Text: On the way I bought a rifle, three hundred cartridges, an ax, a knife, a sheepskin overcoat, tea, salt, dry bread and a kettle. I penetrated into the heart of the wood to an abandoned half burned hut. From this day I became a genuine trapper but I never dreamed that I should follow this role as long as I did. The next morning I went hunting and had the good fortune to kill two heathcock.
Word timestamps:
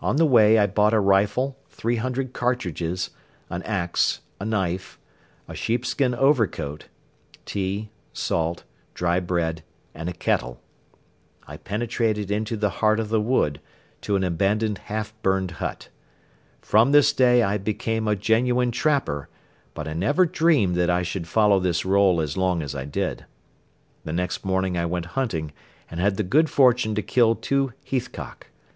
On 0.00 0.16
the 0.16 0.26
way 0.26 0.58
I 0.58 0.66
bought 0.66 0.92
a 0.92 0.98
rifle, 0.98 1.56
three 1.68 1.94
hundred 1.94 2.32
cartridges, 2.32 3.10
an 3.50 3.62
ax, 3.62 4.18
a 4.40 4.44
knife, 4.44 4.98
a 5.46 5.54
sheepskin 5.54 6.12
overcoat, 6.12 6.88
tea, 7.46 7.88
salt, 8.12 8.64
dry 8.94 9.20
bread 9.20 9.62
and 9.94 10.08
a 10.08 10.12
kettle. 10.12 10.60
I 11.46 11.56
penetrated 11.56 12.32
into 12.32 12.56
the 12.56 12.80
heart 12.82 12.98
of 12.98 13.10
the 13.10 13.20
wood 13.20 13.60
to 14.00 14.16
an 14.16 14.24
abandoned 14.24 14.78
half 14.86 15.14
burned 15.22 15.52
hut. 15.52 15.88
From 16.60 16.90
this 16.90 17.12
day 17.12 17.44
I 17.44 17.56
became 17.56 18.08
a 18.08 18.16
genuine 18.16 18.72
trapper 18.72 19.28
but 19.72 19.86
I 19.86 19.92
never 19.92 20.26
dreamed 20.26 20.74
that 20.74 20.90
I 20.90 21.04
should 21.04 21.28
follow 21.28 21.60
this 21.60 21.84
role 21.84 22.20
as 22.20 22.36
long 22.36 22.60
as 22.60 22.74
I 22.74 22.86
did. 22.86 23.24
The 24.02 24.12
next 24.12 24.44
morning 24.44 24.76
I 24.76 24.86
went 24.86 25.06
hunting 25.14 25.52
and 25.88 26.00
had 26.00 26.16
the 26.16 26.24
good 26.24 26.50
fortune 26.50 26.96
to 26.96 27.02
kill 27.02 27.36
two 27.36 27.72
heathcock. 27.88 28.48